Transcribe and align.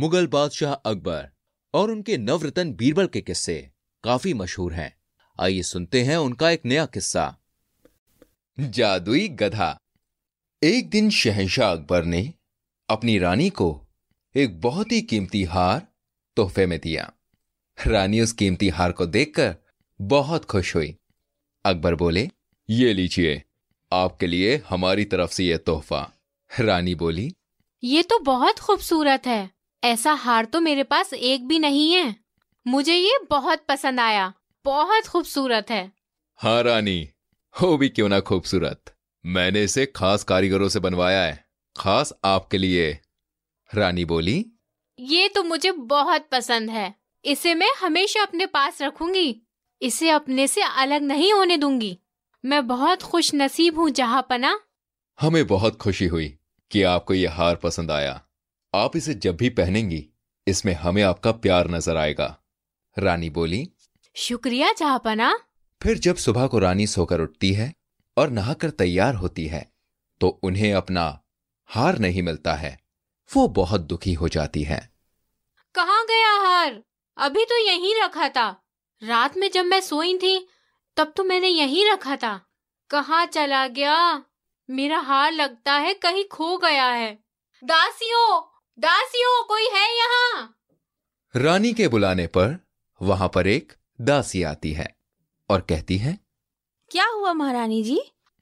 मुगल 0.00 0.26
बादशाह 0.26 0.72
अकबर 0.72 1.30
और 1.74 1.90
उनके 1.90 2.18
नवरतन 2.18 2.72
बीरबल 2.72 3.06
के 3.06 3.20
किस्से 3.20 3.70
काफ़ी 4.04 4.34
मशहूर 4.34 4.72
हैं। 4.72 4.96
आइए 5.40 5.62
सुनते 5.62 6.02
हैं 6.02 6.16
उनका 6.16 6.50
एक 6.50 6.62
नया 6.64 6.86
किस्सा। 6.86 7.36
जादुई 8.60 9.28
गधा। 9.28 9.80
एक 10.62 10.90
दिन 10.90 11.10
शहंशाह 11.10 11.72
अकबर 11.72 12.04
ने 12.04 12.34
अपनी 12.90 13.18
रानी 13.18 13.50
को 13.50 13.86
एक 14.36 14.60
बहुत 14.60 14.92
ही 14.92 15.02
कीमती 15.02 15.44
हार 15.44 15.86
तोहफे 16.36 16.66
में 16.66 16.80
दिया। 16.80 17.12
रानी 17.86 18.20
उस 18.20 18.32
कीमती 18.32 18.68
हार 18.68 18.92
को 18.92 19.06
देखकर 19.06 19.56
बहुत 20.00 20.44
खुश 20.44 20.76
हुई। 20.76 20.96
अकबर 21.64 21.94
बोले, 21.94 22.30
ये 22.70 22.92
लीजिए, 22.92 23.42
आपके 23.92 24.26
लिए 24.26 24.62
हमारी 24.68 25.04
तरफ़ 25.04 25.30
से 25.30 25.44
यह 25.44 25.56
तोहफा। 25.56 26.12
रानी 26.60 26.94
बोली, 26.94 27.34
ये 27.84 28.02
तो 28.02 28.18
बहुत 28.18 28.58
खूबसूरत 28.58 29.26
है। 29.26 29.59
ऐसा 29.84 30.12
हार 30.12 30.44
तो 30.44 30.60
मेरे 30.60 30.82
पास 30.82 31.12
एक 31.12 31.48
भी 31.48 31.58
नहीं 31.58 31.92
है। 31.92 32.16
मुझे 32.66 32.94
ये 32.94 33.18
बहुत 33.30 33.64
पसंद 33.68 34.00
आया। 34.00 34.32
बहुत 34.64 35.06
खूबसूरत 35.06 35.70
है। 35.70 35.92
हाँ 36.38 36.62
रानी। 36.62 37.08
हो 37.60 37.76
भी 37.76 37.88
क्यों 37.88 38.08
ना 38.08 38.20
खूबसूरत। 38.20 38.94
मैंने 39.26 39.64
इसे 39.64 39.86
खास 39.86 40.24
कारीगरों 40.24 40.68
से 40.68 40.80
बनवाया 40.80 41.22
है। 41.22 41.44
खास 41.76 42.12
आपके 42.24 42.58
लिए। 42.58 42.98
रानी 43.74 44.04
बोली 44.04 44.46
ये 44.98 45.28
तो 45.28 45.42
मुझे 45.42 45.72
बहुत 45.72 46.28
पसंद 46.32 46.70
है। 46.70 46.94
इसे 47.24 47.54
मैं 47.54 47.70
हमेशा 47.80 48.22
अपने 48.22 48.46
पास 48.46 48.82
रखूँगी। 48.82 49.42
इसे 49.82 50.10
अपने 50.10 50.46
से 50.46 50.62
अलग 50.62 51.02
नहीं 51.02 51.32
होने 51.32 51.56
दूँगी। 51.56 51.98
मैं 52.44 52.66
बहुत 52.66 53.02
खुश 53.02 53.30
नसीब 53.34 53.78
हूँ 53.78 53.90
जहाँ 53.90 54.26
पना। 54.30 54.60
हमें 55.20 55.46
बहुत 55.46 55.76
खुशी 55.76 56.06
हुई 56.06 56.38
कि 56.70 56.82
आपको 56.82 57.14
यह 57.14 57.32
हार 57.32 57.56
पसंद 57.56 57.90
आया। 57.90 58.26
आप 58.74 58.96
इसे 58.96 59.14
जब 59.14 59.36
भी 59.36 59.48
पहनेंगी 59.50 60.04
इसमें 60.46 60.72
हमें 60.74 61.02
आपका 61.02 61.32
प्यार 61.32 61.68
नज़र 61.70 61.96
आएगा। 61.96 62.36
रानी 62.96 63.30
बोली 63.30 63.68
शुक्रिया 64.16 64.72
जहापना 64.72 65.32
फिर 65.80 65.98
जब 65.98 66.16
सुबह 66.16 66.46
को 66.46 66.58
रानी 66.58 66.86
सोकर 66.86 67.20
उठती 67.20 67.52
है 67.52 67.72
और 68.16 68.30
नहाकर 68.30 68.70
तैयार 68.70 69.14
होती 69.14 69.46
है 69.46 69.64
तो 70.20 70.28
उन्हें 70.42 70.72
अपना 70.72 71.04
हार 71.70 71.98
नहीं 71.98 72.22
मिलता 72.22 72.54
है 72.54 72.78
वो 73.30 73.46
बहुत 73.48 73.80
दुखी 73.80 74.12
हो 74.12 74.28
जाती 74.28 74.62
है। 74.62 74.78
कहाँ 75.74 76.04
गया 76.04 76.32
हार? 76.40 76.82
अभी 77.16 77.44
तो 77.44 77.58
यहीं 77.58 77.94
रखा 78.02 78.28
था। 78.28 78.48
रात 79.02 79.36
में 79.36 79.50
जब 79.50 79.64
मैं 79.64 79.80
सोई 79.80 80.16
थी 80.18 80.38
तब 80.96 81.12
तो 81.16 81.24
मैंने 81.24 81.48
यहीं 81.48 81.90
रखा 81.90 82.16
था। 82.16 82.40
कहाँ 82.90 83.24
चला 83.26 83.66
गया? 83.68 84.22
मेरा 84.68 84.98
हार 84.98 85.32
लगता 85.32 85.72
है 85.74 85.94
कहीं 85.94 86.24
खो 86.24 86.56
गया 86.58 86.86
है। 86.86 87.12
दासियों! 87.62 88.40
दासियों 88.80 89.42
कोई 89.44 89.62
है 89.62 89.98
यहाँ? 89.98 90.58
रानी 91.34 91.72
के 91.72 91.88
बुलाने 91.88 92.26
पर 92.26 92.58
वहाँ 93.02 93.28
पर 93.28 93.46
एक 93.46 93.72
दासी 94.00 94.42
आती 94.42 94.72
है 94.72 94.96
और 95.50 95.60
कहती 95.60 95.98
है 95.98 96.18
क्या 96.90 97.06
हुआ 97.06 97.32
महारानी 97.32 97.82
जी? 97.82 98.00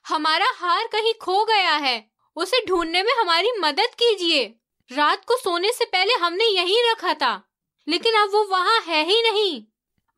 हमारा 0.08 0.46
हार 0.56 0.86
कहीं 0.86 1.14
खो 1.14 1.44
गया 1.44 1.74
है। 1.76 2.10
उसे 2.36 2.64
ढूँढने 2.66 3.02
में 3.02 3.12
हमारी 3.20 3.52
मदद 3.60 3.94
कीजिए। 3.94 4.44
रात 4.90 5.24
को 5.24 5.36
सोने 5.36 5.72
से 5.72 5.84
पहले 5.84 6.14
हमने 6.14 6.44
यहीं 6.44 6.90
रखा 6.90 7.14
था 7.14 7.42
लेकिन 7.88 8.14
अब 8.14 8.30
वो 8.32 8.44
वहाँ 8.44 8.80
है 8.80 9.04
ही 9.04 9.22
नहीं। 9.22 9.64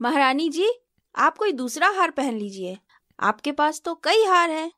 महारानी 0.01 0.49
जी 0.49 0.71
आप 1.15 1.39
कोई 1.39 1.53
दूसरा 1.53 1.89
हार 1.89 2.11
पहन 2.11 2.39
लीजिए। 2.39 2.79
आपके 3.21 3.53
पास 3.53 3.81
तो 3.85 3.95
कई 3.95 4.25
हार 4.25 4.51
हैं। 4.51 4.73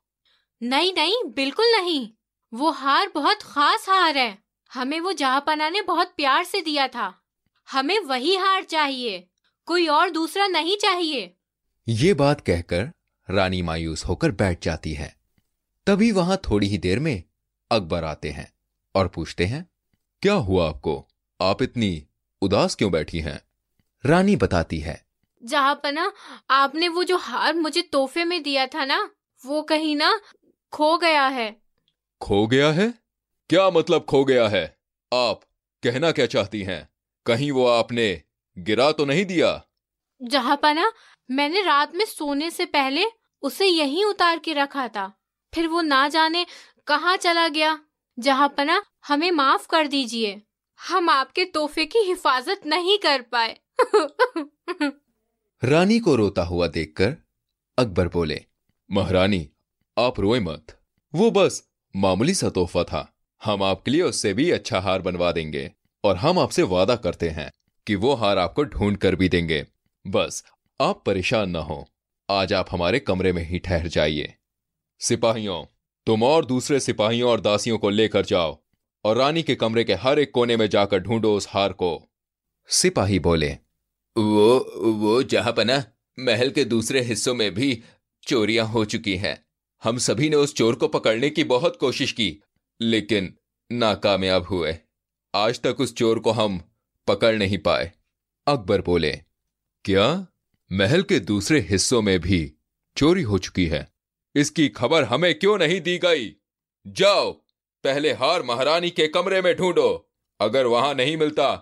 नहीं 0.61 0.93
नहीं 0.93 1.23
बिल्कुल 1.25 1.65
नहीं। 1.65 2.09
वो 2.53 2.71
हार 2.71 3.11
बहुत 3.15 3.43
खास 3.43 3.89
हार 3.89 4.17
है। 4.17 4.42
हमें 4.73 4.99
वो 4.99 5.13
जहापना 5.13 5.69
ने 5.69 5.81
बहुत 5.81 6.13
प्यार 6.17 6.43
से 6.43 6.61
दिया 6.61 6.87
था। 6.87 7.23
हमें 7.71 7.99
वही 7.99 8.35
हार 8.35 8.63
चाहिए। 8.63 9.29
कोई 9.65 9.87
और 9.87 10.09
दूसरा 10.09 10.47
नहीं 10.47 10.77
चाहिए। 10.77 11.37
ये 11.87 12.13
बात 12.13 12.41
कहकर 12.41 12.91
रानी 13.29 13.61
मायूस 13.61 14.05
होकर 14.05 14.31
बैठ 14.31 14.63
जाती 14.63 14.93
है। 14.93 15.15
तभी 15.87 16.11
वहाँ 16.11 16.37
थोड़ी 16.37 16.67
ही 16.67 16.77
देर 16.77 16.99
में 16.99 17.23
अकबर 17.71 18.03
आते 18.03 18.29
हैं 18.29 18.53
और 18.95 19.07
पूछते 19.07 19.45
हैं 19.45 19.69
क्या 20.21 20.33
हुआ 20.33 20.69
आपको? 20.69 21.07
आप 21.41 21.61
इतनी 21.61 22.07
उदास 22.41 22.75
क्यों 22.75 22.91
बैठी 22.91 23.19
हैं? 23.19 23.41
रानी 24.05 24.35
बताती 24.35 24.79
है 24.79 25.05
जहापना 25.43 26.13
आपने 26.49 26.87
वो 26.87 27.03
जो 27.03 27.17
हार 27.17 27.55
मुझे 27.55 27.81
तोहफे 27.81 28.23
में 28.23 28.43
दिया 28.43 28.67
था 28.67 28.85
ना 28.85 29.09
वो 29.45 29.61
कहीं 29.61 29.95
ना 29.95 30.21
खो 30.71 30.97
गया 30.97 31.27
है। 31.27 31.61
खो 32.21 32.47
गया 32.47 32.71
है? 32.71 33.02
क्या 33.53 33.69
मतलब 33.69 34.05
खो 34.05 34.25
गया 34.25 34.47
है? 34.47 34.77
आप 35.13 35.41
कहना 35.83 36.11
क्या 36.11 36.25
चाहती 36.25 36.63
हैं? 36.63 36.89
कहीं 37.25 37.51
वो 37.51 37.67
आपने 37.67 38.23
गिरा 38.57 38.91
तो 38.91 39.05
नहीं 39.05 39.25
दिया? 39.25 39.63
जहापना 40.23 40.91
मैंने 41.31 41.61
रात 41.61 41.95
में 41.95 42.05
सोने 42.05 42.51
से 42.51 42.65
पहले 42.65 43.05
उसे 43.41 43.65
यहीं 43.65 44.05
उतार 44.05 44.39
के 44.39 44.53
रखा 44.53 44.87
था। 44.87 45.21
फिर 45.53 45.67
वो 45.67 45.81
ना 45.81 46.07
जाने 46.07 46.45
कहाँ 46.87 47.17
चला 47.17 47.47
गया? 47.47 47.79
जहाँ 48.19 48.49
पना 48.49 48.83
हमें 49.07 49.31
माफ़ 49.31 49.67
कर 49.67 49.87
दीजिए। 49.87 50.41
हम 50.89 51.09
आपके 51.09 51.45
तोहफे 51.45 51.85
की 51.85 51.99
हिफाजत 51.99 52.61
नहीं 52.65 52.97
कर 52.97 53.21
पाए। 53.21 53.57
रानी 55.63 55.99
को 55.99 56.15
रोता 56.15 56.43
हुआ 56.43 56.67
देखकर 56.67 57.17
अकबर 57.77 58.07
बोले 58.07 58.45
महारानी 58.91 59.49
आप 59.99 60.19
रोए 60.19 60.39
मत। 60.39 60.81
वो 61.15 61.31
बस 61.31 61.69
मामूली 61.95 62.33
सा 62.33 62.49
तोहफा 62.49 62.83
था। 62.83 63.12
हम 63.43 63.63
आपके 63.63 63.91
लिए 63.91 64.01
उससे 64.01 64.33
भी 64.33 64.51
अच्छा 64.51 64.79
हार 64.79 65.01
बनवा 65.01 65.31
देंगे 65.31 65.71
और 66.03 66.15
हम 66.15 66.39
आपसे 66.39 66.63
वादा 66.63 66.95
करते 66.95 67.29
हैं 67.29 67.51
कि 67.87 67.95
वो 67.95 68.13
हार 68.13 68.37
आपको 68.37 68.63
ढूंढ 68.63 68.97
कर 68.97 69.15
भी 69.15 69.29
देंगे। 69.29 69.65
बस, 70.07 70.43
आप 70.81 71.03
परेशान 71.05 71.49
ना 71.49 71.59
हो। 71.59 71.87
आज 72.29 72.53
आप 72.53 72.67
हमारे 72.71 72.99
कमरे 72.99 73.33
में 73.33 73.43
ही 73.43 73.59
ठहर 73.59 73.87
जाइए। 73.87 74.35
सिपाहियों, 74.99 75.65
तुम 76.05 76.23
और 76.23 76.45
दूसरे 76.45 76.79
सिपाहियों 76.79 77.31
और 77.31 77.39
दासियों 77.39 77.77
को 77.77 77.89
लेकर 77.89 78.25
जाओ 78.25 78.61
और 79.05 79.17
रानी 79.17 79.43
के 79.43 79.55
कमरे 79.55 79.83
के 79.83 79.93
हर 79.93 80.19
एक 80.19 80.31
कोने 80.31 80.57
में 80.57 80.69
जाकर 80.69 80.99
ढूंढो 80.99 81.37
उस 81.37 81.47
हार 81.49 81.73
को। 81.73 82.09
सिपाही 82.67 83.19
बोले, 83.19 83.57
वो 84.17 84.73
वो 84.81 85.23
जहाँ 85.23 85.43
जहापना, 85.43 85.85
महल 86.19 86.49
के 86.49 86.65
दूसरे 86.65 87.01
हिस्सों 87.01 87.35
में 87.35 87.53
भी 87.53 87.83
चोरियाँ 88.23 88.65
हो 88.65 88.85
चुकी 88.85 89.17
हैं। 89.17 89.45
हम 89.83 89.97
सभी 89.97 90.29
ने 90.29 90.35
उस 90.35 90.55
चोर 90.55 90.75
को 90.75 90.87
पकड़ने 90.87 91.29
की 91.29 91.43
बहुत 91.43 91.77
कोशिश 91.79 92.11
की। 92.11 92.43
लेकिन 92.83 93.33
नाकामयाब 93.71 94.47
हुए। 94.47 94.77
आज 95.35 95.59
तक 95.59 95.79
उस 95.79 95.93
चोर 95.95 96.19
को 96.19 96.31
हम 96.31 96.61
पकड़ 97.07 97.35
नहीं 97.35 97.57
पाए। 97.57 97.91
अकबर 98.47 98.81
बोले, 98.81 99.11
क्या? 99.85 100.27
महल 100.71 101.03
के 101.03 101.19
दूसरे 101.19 101.59
हिस्सों 101.59 102.01
में 102.01 102.19
भी 102.19 102.53
चोरी 102.97 103.21
हो 103.21 103.37
चुकी 103.37 103.65
है। 103.67 103.87
इसकी 104.35 104.69
खबर 104.69 105.03
हमें 105.03 105.39
क्यों 105.39 105.57
नहीं 105.57 105.81
दी 105.81 105.97
गई? 105.97 106.35
जाओ, 106.87 107.31
पहले 107.83 108.13
हार 108.13 108.43
महारानी 108.43 108.89
के 108.89 109.07
कमरे 109.07 109.41
में 109.41 109.55
ढूंढो। 109.55 110.11
अगर 110.39 110.65
वहाँ 110.65 110.93
नहीं 110.93 111.17
मिलता 111.17 111.55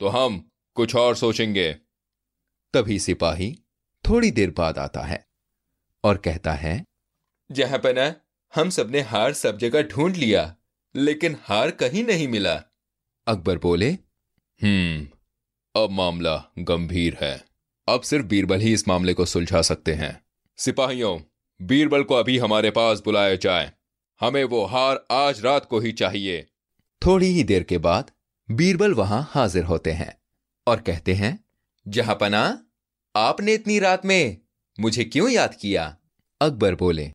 तो 0.00 0.08
हम 0.08 0.50
कुछ 0.74 0.94
और 0.96 1.16
सोचेंगे। 1.16 1.72
तभी 2.74 2.98
सिपाही 2.98 3.58
थोड़ी 4.04 4.30
देर 4.30 4.50
बाद 4.50 4.78
आता 4.78 5.00
है 5.00 5.26
और 6.04 6.16
कहता 6.16 6.52
है, 6.52 6.84
जहाँ 7.50 7.78
पना, 7.78 8.14
हम 8.54 8.70
सबने 8.70 9.00
हार 9.00 9.32
सब 9.32 9.58
जगह 9.58 9.82
ढूंढ 9.82 10.16
लिया। 10.16 10.54
लेकिन 10.94 11.36
हार 11.42 11.70
कहीं 11.70 12.04
नहीं 12.04 12.28
मिला। 12.28 12.54
अकबर 13.26 13.58
बोले 13.58 13.90
हम्म 14.60 15.06
अब 15.74 15.90
मामला 15.90 16.36
गंभीर 16.58 17.16
है। 17.20 17.44
अब 17.88 18.00
सिर्फ़ 18.00 18.26
बीरबल 18.26 18.60
ही 18.60 18.72
इस 18.72 18.88
मामले 18.88 19.14
को 19.14 19.24
सुलझा 19.24 19.62
सकते 19.62 19.94
हैं। 19.94 20.26
सिपाहियों, 20.56 21.18
बीरबल 21.62 22.02
को 22.02 22.14
अभी 22.14 22.38
हमारे 22.38 22.70
पास 22.70 23.02
बुलाया 23.04 23.34
जाए। 23.34 23.72
हमें 24.20 24.44
वो 24.44 24.64
हार 24.64 25.06
आज 25.10 25.40
रात 25.40 25.64
को 25.64 25.80
ही 25.80 25.92
चाहिए 25.92 26.46
थोड़ी 27.06 27.26
ही 27.26 27.44
देर 27.44 27.62
के 27.62 27.78
बाद 27.78 28.10
बीरबल 28.50 28.94
वहाँ 28.94 29.28
हाजिर 29.30 29.64
होते 29.64 29.92
हैं 29.92 30.16
और 30.66 30.80
कहते 30.80 31.14
हैं 31.14 31.44
जहापना 31.88 32.66
आपने 33.16 33.54
इतनी 33.54 33.78
रात 33.78 34.06
में 34.06 34.38
मुझे 34.80 35.04
क्यों 35.04 35.30
याद 35.30 35.54
किया 35.54 35.96
अकबर 36.40 36.74
बोले, 36.74 37.12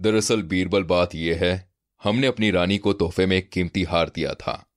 दरअसल 0.00 0.42
बीरबल 0.42 0.82
बात 0.82 1.14
यह 1.14 1.38
है 1.42 1.73
हमने 2.04 2.26
अपनी 2.26 2.50
रानी 2.50 2.78
को 2.78 2.92
तोहफे 2.92 3.26
में 3.26 3.36
एक 3.36 3.50
कीमती 3.50 3.82
हार 3.82 4.08
दिया 4.08 4.34
था। 4.34 4.70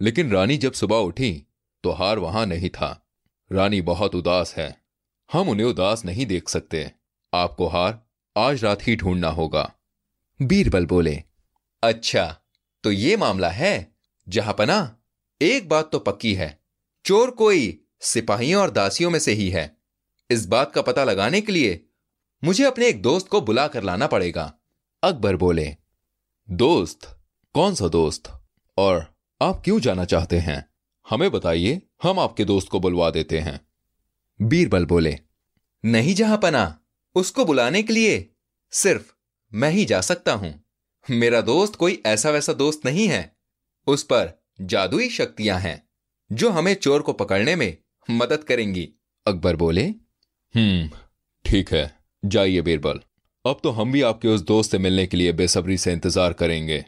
लेकिन 0.00 0.30
रानी 0.30 0.56
जब 0.56 0.72
सुबह 0.72 0.96
उठी 0.96 1.46
तो 1.84 1.90
हार 1.90 2.18
वहाँ 2.18 2.46
नहीं 2.46 2.70
था। 2.70 3.08
रानी 3.52 3.80
बहुत 3.80 4.14
उदास 4.14 4.54
है। 4.56 4.82
हम 5.32 5.48
उन्हें 5.48 5.66
उदास 5.66 6.04
नहीं 6.04 6.26
देख 6.26 6.48
सकते। 6.48 6.90
आपको 7.34 7.66
हार 7.68 8.02
आज 8.36 8.64
रात 8.64 8.86
ही 8.88 8.96
ढूंढना 8.96 9.28
होगा। 9.28 9.72
बीरबल 10.42 10.86
बोले 10.86 11.22
अच्छा 11.82 12.38
तो 12.84 12.92
ये 12.92 13.16
मामला 13.16 13.48
है, 13.48 13.94
जहाँ 14.28 14.54
पना 14.54 14.96
एक 15.42 15.68
बात 15.68 15.92
तो 15.92 15.98
पक्की 15.98 16.34
है। 16.34 16.62
चोर 17.04 17.30
कोई 17.30 17.80
सिपाहियों 18.00 18.62
और 18.62 18.70
दासियों 18.70 19.10
में 19.10 19.18
से 19.18 19.32
ही 19.32 19.48
है। 19.50 19.76
इस 20.30 20.46
बात 20.46 20.72
का 20.72 20.82
पता 20.82 21.04
लगाने 21.04 21.40
के 21.40 21.52
लिए 21.52 21.86
मुझे 22.44 22.64
अपने 22.64 22.88
एक 22.88 23.02
दोस्त 23.02 23.28
को 23.28 23.40
बुला 23.40 23.68
कर 23.68 23.82
लाना 23.82 24.06
पड़ेगा। 24.06 24.52
अकबर 25.02 25.36
बोले 25.36 25.76
दोस्त? 26.50 27.18
कौन 27.54 27.74
सा 27.74 27.88
दोस्त? 27.88 28.32
और 28.78 29.14
आप 29.42 29.62
क्यों 29.64 29.80
जाना 29.80 30.04
चाहते 30.04 30.38
हैं? 30.38 30.66
हमें 31.10 31.30
बताइए, 31.30 31.82
हम 32.02 32.18
आपके 32.18 32.44
दोस्त 32.44 32.68
को 32.68 32.80
बुलवा 32.80 33.10
देते 33.10 33.38
हैं। 33.38 33.60
बीरबल 34.42 34.84
बोले, 34.86 35.18
नहीं 35.84 36.14
जहाँ 36.14 36.38
पना, 36.38 36.80
उसको 37.14 37.44
बुलाने 37.44 37.82
के 37.82 37.92
लिए 37.92 38.30
सिर्फ़ 38.72 39.12
मैं 39.54 39.70
ही 39.70 39.84
जा 39.84 40.00
सकता 40.00 40.32
हूँ। 40.32 40.64
मेरा 41.10 41.40
दोस्त 41.40 41.76
कोई 41.76 42.02
ऐसा 42.06 42.30
वैसा 42.30 42.52
दोस्त 42.52 42.80
नहीं 42.84 43.08
है। 43.08 43.36
उस 43.86 44.02
पर 44.02 44.32
जादुई 44.60 45.08
शक्तियाँ 45.08 45.58
हैं, 45.60 45.82
जो 46.32 46.50
हमें 46.50 46.74
चोर 46.74 47.02
को 47.02 47.12
पकड़ने 47.12 47.56
में 47.56 47.76
मदद 48.10 48.44
करेंगी। 48.44 48.88
अकबर 49.26 49.56
बोले 49.56 49.86
हम्म 50.54 50.90
ठीक 51.44 51.72
है, 51.72 51.98
जाइए 52.24 52.60
बीरबल। 52.60 53.00
अब 53.44 53.60
तो 53.62 53.70
हम 53.70 53.92
भी 53.92 54.02
आपके 54.02 54.28
उस 54.28 54.40
दोस्त 54.40 54.70
से 54.70 54.78
मिलने 54.78 55.06
के 55.06 55.16
लिए 55.16 55.32
बेसब्री 55.32 55.76
से 55.78 55.92
इंतज़ार 55.92 56.32
करेंगे। 56.32 56.84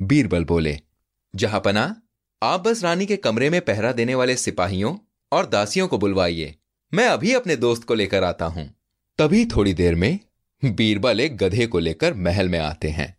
बीरबल 0.00 0.44
बोले, 0.44 0.78
जहाँ 1.34 1.60
पना, 1.60 1.84
आप 2.42 2.60
बस 2.60 2.82
रानी 2.84 3.06
के 3.06 3.16
कमरे 3.16 3.50
में 3.50 3.60
पहरा 3.60 3.92
देने 3.92 4.14
वाले 4.14 4.36
सिपाहियों 4.36 4.96
और 5.32 5.46
दासियों 5.46 5.88
को 5.88 5.98
बुलवाइए। 5.98 6.54
मैं 6.92 7.06
अभी 7.08 7.32
अपने 7.32 7.56
दोस्त 7.56 7.84
को 7.84 7.94
लेकर 7.94 8.24
आता 8.24 8.46
हूँ। 8.46 8.68
तभी 9.18 9.44
थोड़ी 9.46 9.74
देर 9.74 9.94
में 9.94 10.18
बीरबल 10.62 11.20
एक 11.20 11.36
गधे 11.36 11.66
को 11.66 11.78
लेकर 11.78 12.14
महल 12.14 12.48
में 12.48 12.58
आते 12.58 12.88
हैं। 12.88 13.16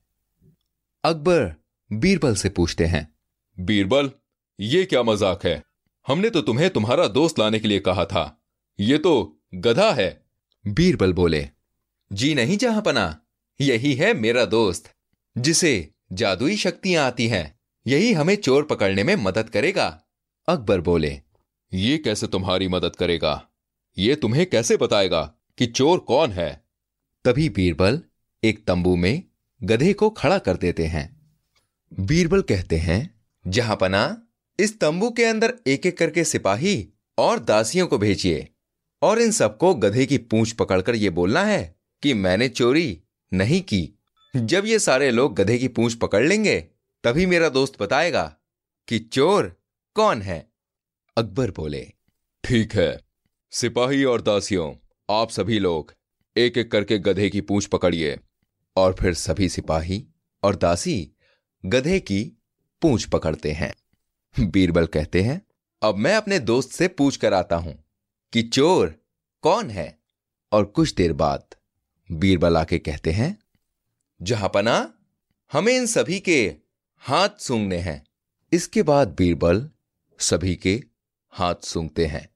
अकबर, 1.04 1.54
बीरबल 1.92 2.36
से 2.36 2.50
पूछते 2.50 2.86
हैं, 2.86 3.08
बीरबल, 3.58 4.12
ये 4.60 4.86
क्या 4.86 5.04
मज़ाक 5.04 5.46
है? 5.46 5.62
हमने 6.08 6.30
तो 6.30 6.42
तुम्हें 6.42 6.70
तुम्हारा 6.70 7.08
दोस्त 7.10 7.40
लाने 7.40 7.60
के 7.60 7.68
लिए 7.68 7.80
कहा 7.80 8.06
था। 8.06 8.44
ये 8.80 8.98
तो 8.98 9.40
गधा 9.56 9.92
है। 9.92 10.10
बीरबल 10.66 11.14
बोले 11.14 11.48
जी 12.12 12.36
नहीं 12.36 12.58
जहाँ 12.58 12.82
पना 12.82 13.22
यही 13.60 13.94
है 13.94 14.14
मेरा 14.14 14.46
दोस्त, 14.46 14.90
जिसे 15.38 15.92
जादुई 16.12 16.56
शक्तियाँ 16.58 17.06
आती 17.06 17.28
हैं। 17.28 17.60
यही 17.86 18.14
हमें 18.14 18.36
चोर 18.36 18.64
पकड़ने 18.64 19.04
में 19.04 19.16
मदद 19.16 19.50
करेगा। 19.50 19.88
अकबर 20.48 20.82
बोले, 20.82 21.22
ये 21.74 21.98
कैसे 21.98 22.28
तुम्हारी 22.28 22.68
मदद 22.68 22.96
करेगा? 22.96 23.50
ये 23.98 24.16
तुम्हें 24.16 24.46
कैसे 24.46 24.78
बताएगा 24.78 25.22
कि 25.58 25.66
चोर 25.66 26.00
कौन 26.00 26.32
है? 26.32 26.66
तभी 27.26 27.50
बीरबल 27.50 28.02
एक 28.44 28.66
तंबू 28.66 28.96
में 28.96 29.24
गधे 29.62 29.94
को 29.94 30.10
खड़ा 30.10 30.38
कर 30.38 30.58
देते 30.58 30.86
हैं। 30.86 31.10
बीरबल 32.00 32.42
कहते 32.42 32.78
हैं 32.78 33.00
जहाँ 33.48 33.76
पना 33.76 34.28
इस 34.60 34.80
तंबू 34.80 35.10
के 35.10 35.26
अंदर 35.26 35.54
एक 35.68 35.86
एक 35.86 35.98
करके 35.98 36.24
सिपाही 36.24 36.88
और 37.18 37.40
दासियों 37.40 37.88
को 37.88 37.98
भेजिए, 37.98 38.48
और 39.02 39.20
इन 39.20 39.32
सबको 39.32 39.74
गधे 39.76 40.06
की 40.06 40.18
पूंछ 40.18 40.52
पकड़कर 40.52 40.96
यह 40.96 41.12
बोलना 41.12 41.44
है। 41.44 41.77
कि 42.04 42.14
मैंने 42.14 42.50
चोरी 42.50 43.02
नहीं 43.34 43.62
की। 43.62 44.00
जब 44.36 44.66
ये 44.66 44.80
सारे 44.80 45.12
लोग 45.12 45.36
गधे 45.36 45.58
की 45.58 45.68
पूंछ 45.68 45.94
पकड़ 45.94 46.28
लेंगे, 46.28 46.60
तभी 47.04 47.26
मेरा 47.26 47.50
दोस्त 47.50 47.82
बताएगा 47.82 48.36
कि 48.88 49.00
चोर 49.00 49.62
कौन 49.96 50.22
है। 50.22 50.52
अकबर 51.18 51.52
बोले, 51.52 51.92
ठीक 52.44 52.74
है, 52.74 53.02
सिपाही 53.52 54.04
और 54.04 54.22
दासियों, 54.22 54.76
आप 55.10 55.30
सभी 55.30 55.60
लोग 55.60 55.94
एक 56.38 56.58
एक 56.58 56.72
करके 56.72 57.00
गधे 57.00 57.30
की 57.30 57.42
पूंछ 57.42 57.66
पकड़िए 57.66 58.20
और 58.76 58.94
फिर 58.94 59.14
सभी 59.14 59.50
सिपाही 59.50 60.08
और 60.44 60.56
दासी 60.56 61.12
गधे 61.66 62.00
की 62.00 62.24
पूंछ 62.82 63.06
पकड़ते 63.06 63.52
हैं। 63.52 63.74
बीरबल 64.48 64.86
कहते 64.86 65.22
हैं, 65.22 65.48
अब 65.84 65.96
मैं 65.96 66.16
अपने 66.16 66.40
दोस्त 66.40 66.70
से 66.70 66.88
पूछ 66.88 67.18
कर 67.18 67.34
आता 67.34 67.56
हूँ 67.56 67.84
कि 68.34 68.42
चोर 68.44 68.96
कौन 69.42 69.70
है? 69.70 70.00
और 70.52 70.66
कुछ 70.66 70.94
देर 70.94 71.14
बाद 71.14 71.46
बीरबल 72.12 72.58
आके 72.58 72.80
कहते 72.80 73.12
हैं 73.12 73.38
जहाँ 74.22 74.50
पना 74.54 74.94
हमें 75.52 75.74
इन 75.76 75.86
सभी 75.86 76.20
के 76.20 76.56
हाथ 77.04 77.30
सूंघने 77.40 77.78
हैं। 77.78 78.04
इसके 78.54 78.84
बाद 78.84 79.16
बीरबल 79.18 79.70
सभी 80.20 80.56
के 80.56 80.84
हाथ 81.34 81.56
सूंघते 81.64 82.06
हैं 82.06 82.30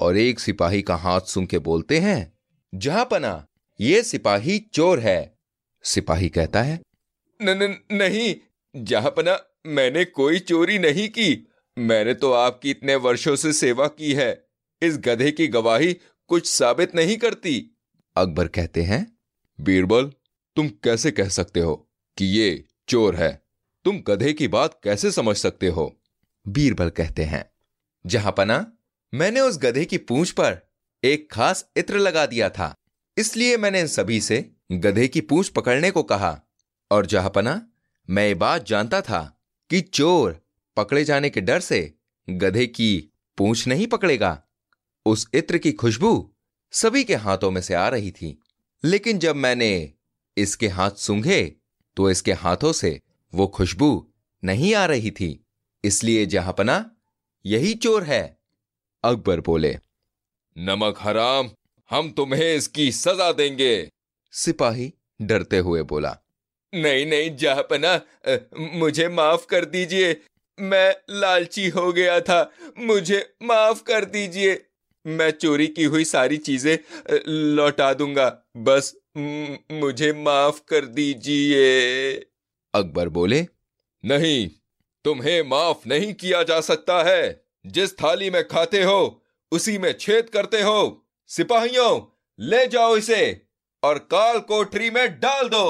और 0.00 0.16
एक 0.16 0.40
सिपाही 0.40 0.82
का 0.82 0.96
हाथ 0.96 1.20
सूंघ 1.20 1.48
के 1.48 1.58
बोलते 1.58 1.98
हैं 1.98 2.32
जहाँ 2.74 3.04
पना 3.04 3.46
ये 3.80 4.02
सिपाही 4.02 4.58
चोर 4.58 5.00
है। 5.00 5.38
सिपाही 5.82 6.28
कहता 6.28 6.62
है 6.62 6.80
न, 7.42 7.48
न, 7.48 7.96
नहीं 7.96 8.34
जहाँ 8.74 9.10
पना 9.10 9.38
मैंने 9.66 10.04
कोई 10.04 10.38
चोरी 10.38 10.78
नहीं 10.78 11.08
की। 11.08 11.48
मैंने 11.78 12.14
तो 12.14 12.32
आपकी 12.32 12.70
इतने 12.70 12.94
वर्षों 12.94 13.36
से 13.36 13.52
सेवा 13.52 13.86
की 13.88 14.12
है। 14.12 14.46
इस 14.82 14.98
गधे 14.98 15.30
की 15.30 15.46
गवाही 15.48 15.92
कुछ 16.28 16.46
साबित 16.46 16.94
नहीं 16.94 17.16
करती। 17.16 17.76
अकबर 18.16 18.48
कहते 18.48 18.82
हैं, 18.82 19.18
बीरबल, 19.60 20.12
तुम 20.56 20.68
कैसे 20.68 21.10
कह 21.10 21.28
सकते 21.28 21.60
हो 21.60 21.90
कि 22.18 22.24
ये 22.24 22.64
चोर 22.88 23.16
है? 23.16 23.42
तुम 23.84 23.98
गधे 23.98 24.32
की 24.32 24.48
बात 24.48 24.80
कैसे 24.84 25.12
समझ 25.12 25.36
सकते 25.36 25.66
हो? 25.66 26.00
बीरबल 26.48 26.90
कहते 26.90 27.24
हैं, 27.24 27.50
जहाँ 28.06 28.34
पना, 28.36 28.72
मैंने 29.14 29.40
उस 29.40 29.58
गधे 29.58 29.84
की 29.84 29.98
पूंछ 29.98 30.30
पर 30.30 30.58
एक 31.04 31.32
खास 31.32 31.70
इत्र 31.76 31.98
लगा 31.98 32.26
दिया 32.26 32.50
था। 32.50 32.74
इसलिए 33.18 33.56
मैंने 33.56 33.80
इन 33.80 33.86
सभी 33.86 34.20
से 34.20 34.50
गधे 34.72 35.08
की 35.08 35.20
पूंछ 35.20 35.48
पकड़ने 35.48 35.90
को 35.90 36.02
कहा। 36.02 36.40
और 36.90 37.06
जहाँ 37.06 37.30
पना, 37.30 37.66
मैं 38.10 38.28
ये 38.28 38.34
बात 38.34 38.66
जानता 38.66 39.00
था 39.00 39.42
कि 39.70 39.80
चोर 39.80 40.46
पकड़े 40.76 41.04
जाने 41.04 41.30
के 41.30 41.40
डर 41.40 41.60
से 41.60 41.94
गधे 42.30 42.66
की 42.66 43.10
पूंछ 43.38 43.66
नहीं 43.66 43.86
पकड़ेगा। 43.86 44.42
उस 45.06 45.28
इत्र 45.34 45.58
की 45.58 45.72
खुशबू 45.72 46.31
सभी 46.72 47.04
के 47.04 47.14
हाथों 47.14 47.50
में 47.50 47.60
से 47.60 47.74
आ 47.74 47.88
रही 47.88 48.10
थी। 48.10 48.42
लेकिन 48.84 49.18
जब 49.18 49.36
मैंने 49.36 49.92
इसके 50.36 50.68
हाथ 50.68 50.90
सूंघे 50.90 51.56
तो 51.96 52.10
इसके 52.10 52.32
हाथों 52.32 52.72
से 52.72 53.00
वो 53.34 53.46
खुशबू 53.46 54.12
नहीं 54.44 54.74
आ 54.74 54.86
रही 54.86 55.10
थी। 55.10 55.44
इसलिए 55.84 56.26
जहापना, 56.26 56.96
यही 57.46 57.74
चोर 57.74 58.02
है, 58.02 58.38
अकबर 59.04 59.40
बोले। 59.40 59.78
नमक 60.58 60.96
हराम, 60.98 61.50
हम 61.90 62.10
तुम्हें 62.10 62.56
इसकी 62.56 62.92
सजा 62.92 63.32
देंगे। 63.32 63.90
सिपाही 64.32 64.94
डरते 65.22 65.58
हुए 65.58 65.82
बोला। 65.82 66.18
नहीं 66.74 67.06
नहीं, 67.06 67.36
जहापना 67.36 68.00
मुझे 68.78 69.08
माफ़ 69.08 69.46
कर 69.46 69.64
दीजिए। 69.64 70.22
मैं 70.60 70.96
लालची 71.10 71.68
हो 71.68 71.92
गया 71.92 72.20
था। 72.20 72.52
मुझे 72.78 73.34
माफ़ 73.42 73.82
कर 73.82 74.04
दीजिए। 74.04 74.66
मैं 75.06 75.30
चोरी 75.30 75.66
की 75.66 75.84
हुई 75.84 76.04
सारी 76.04 76.36
चीज़ें 76.36 76.78
लौटा 77.28 77.92
दूँगा। 77.94 78.26
बस 78.56 78.94
मुझे 79.72 80.12
माफ़ 80.12 80.60
कर 80.68 80.86
दीजिए। 80.86 82.12
अकबर 82.74 83.08
बोले 83.08 83.46
नहीं 84.04 84.50
तुम्हें 85.04 85.42
माफ़ 85.42 85.88
नहीं 85.88 86.12
किया 86.14 86.42
जा 86.42 86.60
सकता 86.60 87.02
है। 87.02 87.44
जिस 87.66 87.92
थाली 87.94 88.30
में 88.30 88.42
खाते 88.48 88.82
हो 88.82 89.24
उसी 89.52 89.78
में 89.78 89.92
छेद 89.92 90.28
करते 90.28 90.62
हो। 90.62 91.06
सिपाहियों 91.30 92.00
ले 92.38 92.66
जाओ 92.66 92.96
इसे 92.96 93.46
और 93.82 93.98
काल 94.10 94.38
कोठरी 94.38 94.90
में 94.90 95.20
डाल 95.20 95.48
दो। 95.48 95.66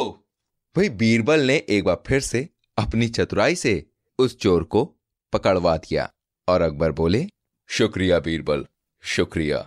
भाई 0.77 0.89
बीरबल 0.89 1.41
ने 1.41 1.57
एक 1.69 1.85
बार 1.85 2.03
फिर 2.07 2.21
से 2.21 2.49
अपनी 2.79 3.09
चतुराई 3.09 3.55
से 3.55 3.75
उस 4.19 4.39
चोर 4.39 4.65
को 4.65 4.85
पकड़वा 5.33 5.77
दिया 5.77 6.11
और 6.49 6.63
अकबर 6.63 6.93
बोले 6.93 7.27
शुक्रिया 7.71 8.19
बीरबल। 8.19 8.67
शुक्रिया। 9.05 9.59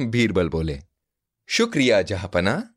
बीरबल 0.00 0.48
बोले 0.48 0.78
शुक्रिया 1.48 2.02
जहापना 2.02 2.71